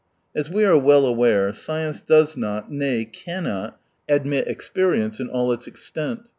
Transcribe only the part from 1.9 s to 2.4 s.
does